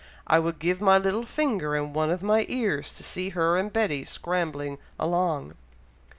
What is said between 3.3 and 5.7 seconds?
her and Betty scrambling along!"